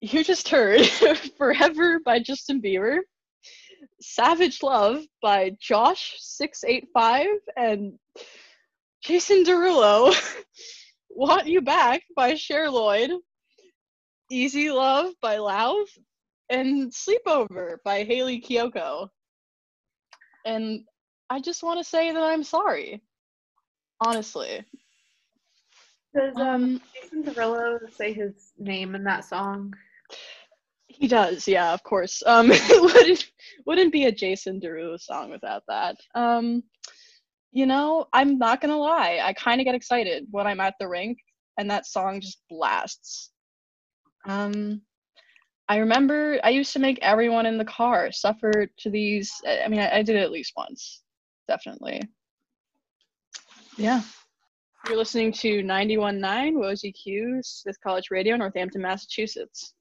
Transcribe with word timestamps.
you 0.00 0.24
just 0.24 0.48
heard 0.48 0.86
Forever 1.38 2.00
by 2.00 2.18
Justin 2.20 2.60
Bieber, 2.60 2.98
Savage 4.00 4.62
Love 4.62 5.02
by 5.20 5.50
Jawsh 5.62 6.14
685, 6.18 7.26
and 7.56 7.92
Jason 9.02 9.44
Derulo, 9.44 10.14
Want 11.10 11.46
You 11.46 11.60
Back 11.60 12.02
by 12.16 12.34
Cher 12.34 12.70
Lloyd, 12.70 13.10
Easy 14.30 14.70
Love 14.70 15.12
by 15.20 15.36
Lauv, 15.36 15.84
and 16.48 16.92
Sleepover 16.92 17.76
by 17.84 18.04
Hayley 18.04 18.40
Kiyoko. 18.40 19.08
And 20.46 20.84
I 21.28 21.40
just 21.40 21.62
want 21.62 21.78
to 21.78 21.84
say 21.84 22.12
that 22.12 22.22
I'm 22.22 22.42
sorry. 22.42 23.02
Honestly. 24.04 24.64
Does 26.14 26.34
um, 26.36 26.42
Um, 26.42 26.82
Jason 26.94 27.22
Derulo 27.22 27.78
say 27.94 28.12
his 28.12 28.52
name 28.58 28.94
in 28.94 29.04
that 29.04 29.24
song? 29.24 29.74
He 30.88 31.08
does, 31.08 31.48
yeah, 31.48 31.72
of 31.72 31.82
course. 31.82 32.22
Um, 32.26 32.50
it 32.50 32.82
wouldn't 32.82 33.30
wouldn't 33.66 33.92
be 33.92 34.04
a 34.04 34.12
Jason 34.12 34.60
Derulo 34.60 35.00
song 35.00 35.30
without 35.30 35.62
that. 35.68 35.96
Um, 36.14 36.62
you 37.52 37.66
know, 37.66 38.06
I'm 38.12 38.38
not 38.38 38.60
gonna 38.60 38.78
lie, 38.78 39.20
I 39.22 39.32
kind 39.32 39.60
of 39.60 39.64
get 39.64 39.74
excited 39.74 40.26
when 40.30 40.46
I'm 40.46 40.60
at 40.60 40.74
the 40.78 40.88
rink 40.88 41.18
and 41.58 41.70
that 41.70 41.86
song 41.86 42.20
just 42.20 42.42
blasts. 42.48 43.30
Um, 44.26 44.82
I 45.68 45.76
remember 45.76 46.40
I 46.42 46.50
used 46.50 46.72
to 46.72 46.80
make 46.80 46.98
everyone 47.00 47.46
in 47.46 47.56
the 47.56 47.64
car 47.64 48.10
suffer 48.10 48.66
to 48.78 48.90
these. 48.90 49.32
I 49.46 49.62
I 49.62 49.68
mean, 49.68 49.80
I, 49.80 49.98
I 49.98 50.02
did 50.02 50.16
it 50.16 50.22
at 50.22 50.32
least 50.32 50.52
once, 50.56 51.02
definitely. 51.48 52.02
Yeah. 53.76 54.02
You're 54.88 54.96
listening 54.96 55.30
to 55.32 55.62
91.9 55.62 56.54
WOZQ 56.54 57.44
Smith 57.44 57.76
College 57.82 58.10
Radio, 58.10 58.36
Northampton, 58.36 58.82
Massachusetts. 58.82 59.74